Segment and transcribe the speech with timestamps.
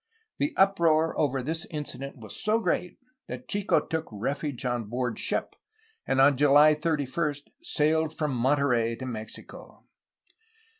[0.39, 5.55] The uproar over this incident was so great that Chico took refuge on board ship,
[6.07, 9.85] and on July 31 sailed from Monterey to Mexico.